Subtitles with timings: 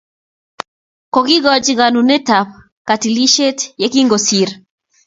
[1.13, 2.49] Kogikochi konunet ap
[2.87, 4.49] kawtlisyet ye kingosir.